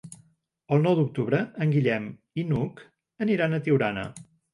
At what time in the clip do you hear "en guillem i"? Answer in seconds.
1.65-2.45